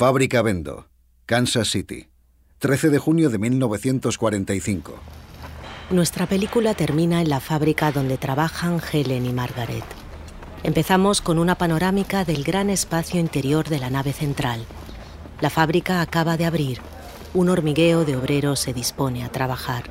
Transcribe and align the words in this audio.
Fábrica 0.00 0.40
Vendo, 0.40 0.86
Kansas 1.26 1.68
City, 1.68 2.08
13 2.58 2.88
de 2.88 2.98
junio 2.98 3.28
de 3.28 3.36
1945. 3.36 4.94
Nuestra 5.90 6.24
película 6.24 6.72
termina 6.72 7.20
en 7.20 7.28
la 7.28 7.38
fábrica 7.38 7.92
donde 7.92 8.16
trabajan 8.16 8.80
Helen 8.80 9.26
y 9.26 9.34
Margaret. 9.34 9.84
Empezamos 10.62 11.20
con 11.20 11.38
una 11.38 11.56
panorámica 11.56 12.24
del 12.24 12.44
gran 12.44 12.70
espacio 12.70 13.20
interior 13.20 13.68
de 13.68 13.78
la 13.78 13.90
nave 13.90 14.14
central. 14.14 14.64
La 15.42 15.50
fábrica 15.50 16.00
acaba 16.00 16.38
de 16.38 16.46
abrir. 16.46 16.78
Un 17.34 17.50
hormigueo 17.50 18.06
de 18.06 18.16
obreros 18.16 18.58
se 18.58 18.72
dispone 18.72 19.22
a 19.22 19.30
trabajar. 19.30 19.82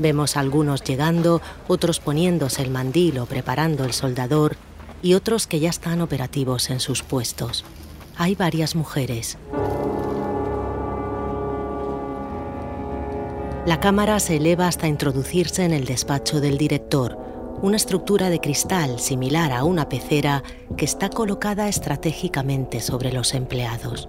Vemos 0.00 0.36
algunos 0.36 0.82
llegando, 0.82 1.40
otros 1.68 2.00
poniéndose 2.00 2.62
el 2.62 2.72
mandil 2.72 3.20
o 3.20 3.26
preparando 3.26 3.84
el 3.84 3.92
soldador 3.92 4.56
y 5.00 5.14
otros 5.14 5.46
que 5.46 5.60
ya 5.60 5.70
están 5.70 6.00
operativos 6.00 6.70
en 6.70 6.80
sus 6.80 7.04
puestos. 7.04 7.64
Hay 8.16 8.34
varias 8.34 8.76
mujeres. 8.76 9.38
La 13.64 13.80
cámara 13.80 14.18
se 14.20 14.36
eleva 14.36 14.66
hasta 14.66 14.88
introducirse 14.88 15.64
en 15.64 15.72
el 15.72 15.84
despacho 15.84 16.40
del 16.40 16.58
director, 16.58 17.16
una 17.62 17.76
estructura 17.76 18.28
de 18.28 18.40
cristal 18.40 18.98
similar 18.98 19.52
a 19.52 19.64
una 19.64 19.88
pecera 19.88 20.42
que 20.76 20.84
está 20.84 21.08
colocada 21.08 21.68
estratégicamente 21.68 22.80
sobre 22.80 23.12
los 23.12 23.34
empleados. 23.34 24.08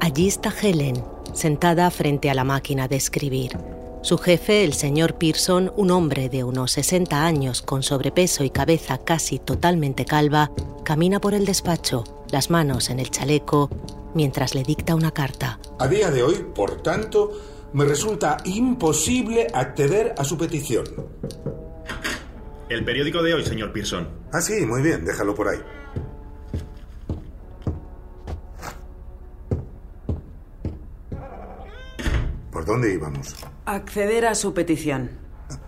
Allí 0.00 0.28
está 0.28 0.52
Helen, 0.62 1.02
sentada 1.32 1.90
frente 1.90 2.30
a 2.30 2.34
la 2.34 2.44
máquina 2.44 2.86
de 2.86 2.96
escribir. 2.96 3.56
Su 4.02 4.18
jefe, 4.18 4.64
el 4.64 4.74
señor 4.74 5.14
Pearson, 5.14 5.72
un 5.76 5.90
hombre 5.90 6.28
de 6.28 6.44
unos 6.44 6.72
60 6.72 7.24
años 7.24 7.62
con 7.62 7.82
sobrepeso 7.82 8.44
y 8.44 8.50
cabeza 8.50 8.98
casi 8.98 9.38
totalmente 9.38 10.04
calva, 10.04 10.50
camina 10.84 11.22
por 11.22 11.32
el 11.32 11.46
despacho, 11.46 12.04
las 12.34 12.50
manos 12.50 12.90
en 12.90 12.98
el 12.98 13.10
chaleco, 13.10 13.70
mientras 14.12 14.56
le 14.56 14.64
dicta 14.64 14.96
una 14.96 15.12
carta. 15.12 15.60
A 15.78 15.86
día 15.86 16.10
de 16.10 16.24
hoy, 16.24 16.44
por 16.52 16.82
tanto, 16.82 17.30
me 17.72 17.84
resulta 17.84 18.38
imposible 18.44 19.46
acceder 19.54 20.16
a 20.18 20.24
su 20.24 20.36
petición. 20.36 20.84
El 22.68 22.84
periódico 22.84 23.22
de 23.22 23.34
hoy, 23.34 23.44
señor 23.46 23.72
Pearson. 23.72 24.08
Ah, 24.32 24.40
sí, 24.40 24.66
muy 24.66 24.82
bien, 24.82 25.04
déjalo 25.04 25.32
por 25.32 25.46
ahí. 25.46 25.60
¿Por 32.50 32.64
dónde 32.64 32.94
íbamos? 32.94 33.36
Acceder 33.64 34.26
a 34.26 34.34
su 34.34 34.52
petición. 34.52 35.10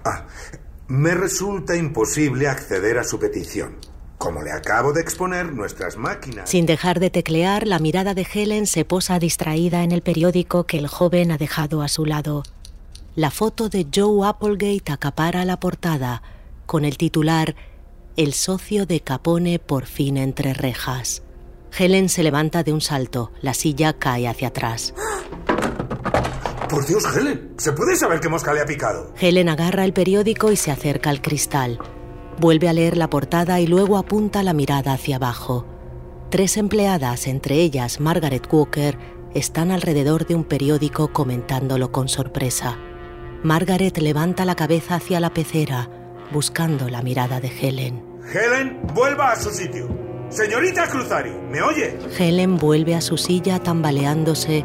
Ah, 0.05 0.27
me 0.89 1.15
resulta 1.15 1.77
imposible 1.77 2.49
acceder 2.49 2.99
a 2.99 3.05
su 3.05 3.21
petición. 3.21 3.77
Como 4.19 4.42
le 4.42 4.50
acabo 4.50 4.92
de 4.92 5.03
exponer, 5.03 5.53
nuestras 5.53 5.97
máquinas... 5.97 6.48
Sin 6.48 6.64
dejar 6.64 7.00
de 7.00 7.11
teclear, 7.11 7.67
la 7.67 7.78
mirada 7.78 8.14
de 8.14 8.27
Helen 8.33 8.67
se 8.67 8.84
posa 8.84 9.19
distraída 9.19 9.83
en 9.83 9.92
el 9.92 10.03
periódico 10.03 10.64
que 10.64 10.78
el 10.78 10.86
joven 10.86 11.33
ha 11.33 11.39
dejado 11.39 11.83
a 11.83 11.89
su 11.89 12.06
lado. 12.06 12.42
La 13.14 13.31
foto 13.31 13.69
de 13.69 13.87
Joe 13.94 14.27
Applegate 14.27 14.92
acapara 14.92 15.44
la 15.44 15.61
portada, 15.61 16.22
con 16.64 16.84
el 16.84 16.97
titular 16.97 17.55
El 18.17 18.33
socio 18.33 18.87
de 18.87 19.00
Capone 19.00 19.59
por 19.59 19.87
fin 19.87 20.17
entre 20.17 20.55
rejas. 20.55 21.22
Helen 21.78 22.09
se 22.09 22.22
levanta 22.22 22.62
de 22.62 22.72
un 22.72 22.81
salto, 22.81 23.33
la 23.42 23.53
silla 23.53 23.92
cae 23.92 24.28
hacia 24.28 24.48
atrás. 24.48 24.94
Por 26.70 26.87
Dios, 26.87 27.05
Helen, 27.14 27.55
¿se 27.59 27.72
puede 27.72 27.97
saber 27.97 28.20
qué 28.20 28.28
mosca 28.28 28.53
le 28.53 28.61
ha 28.61 28.67
picado? 28.67 29.12
Helen 29.20 29.48
agarra 29.48 29.84
el 29.84 29.92
periódico 29.92 30.50
y 30.50 30.56
se 30.56 30.70
acerca 30.70 31.11
al 31.11 31.20
cristal. 31.20 31.78
Vuelve 32.39 32.69
a 32.69 32.73
leer 32.73 32.97
la 32.97 33.09
portada 33.09 33.61
y 33.61 33.67
luego 33.67 33.97
apunta 33.97 34.42
la 34.42 34.53
mirada 34.53 34.92
hacia 34.92 35.17
abajo. 35.17 35.67
Tres 36.31 36.56
empleadas, 36.56 37.27
entre 37.27 37.56
ellas 37.56 38.01
Margaret 38.01 38.47
Walker, 38.53 38.98
están 39.34 39.70
alrededor 39.70 40.27
de 40.27 40.34
un 40.34 40.45
periódico 40.45 41.12
comentándolo 41.12 41.93
con 41.93 42.09
sorpresa. 42.09 42.78
Margaret 43.43 43.97
levanta 43.98 44.45
la 44.45 44.55
cabeza 44.55 44.97
hacia 44.97 45.20
la 45.20 45.33
pecera, 45.33 45.91
buscando 46.33 46.88
la 46.88 47.03
mirada 47.03 47.41
de 47.41 47.49
Helen. 47.49 48.03
Helen, 48.33 48.81
vuelva 48.94 49.32
a 49.32 49.37
su 49.37 49.50
sitio. 49.50 49.88
Señorita 50.28 50.88
Cruzari, 50.88 51.31
¿me 51.50 51.62
oye? 51.62 51.97
Helen 52.19 52.56
vuelve 52.56 52.97
a 52.97 53.00
su 53.00 53.16
silla 53.16 53.62
tambaleándose 53.62 54.65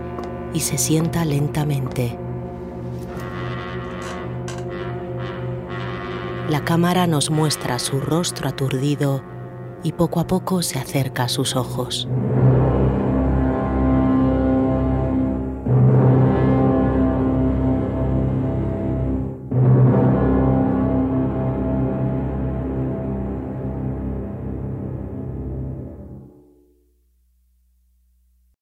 y 0.54 0.60
se 0.62 0.78
sienta 0.78 1.24
lentamente. 1.24 2.18
La 6.52 6.66
cámara 6.66 7.08
nos 7.08 7.30
muestra 7.30 7.80
su 7.80 8.02
rostro 8.02 8.50
aturdido 8.50 9.24
y 9.86 9.94
poco 9.94 10.20
a 10.20 10.28
poco 10.28 10.64
se 10.64 10.80
acerca 10.80 11.24
a 11.24 11.30
sus 11.30 11.56
ojos. 11.56 12.10